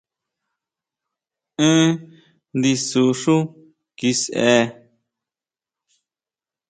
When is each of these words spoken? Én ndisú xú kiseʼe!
Én 1.69 1.89
ndisú 2.57 3.03
xú 3.21 3.35
kiseʼe! 3.97 4.57